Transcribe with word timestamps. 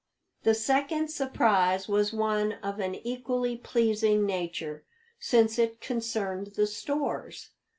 The 0.41 0.55
second 0.55 1.09
surprise 1.09 1.87
was 1.87 2.11
one 2.11 2.53
of 2.63 2.79
an 2.79 2.95
equally 2.95 3.55
pleasing 3.55 4.25
nature, 4.25 4.83
since 5.19 5.59
it 5.59 5.79
concerned 5.79 6.53
the 6.55 6.65
stores. 6.65 7.51